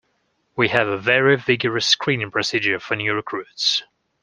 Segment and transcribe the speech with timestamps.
[0.55, 3.83] We have a very vigorous screening procedure for new recruits.